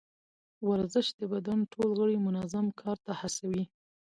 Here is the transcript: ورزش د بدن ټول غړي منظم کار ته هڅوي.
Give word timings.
ورزش 0.69 1.07
د 1.19 1.21
بدن 1.33 1.59
ټول 1.71 1.89
غړي 1.99 2.17
منظم 2.27 2.65
کار 2.81 2.97
ته 3.05 3.11
هڅوي. 3.21 3.63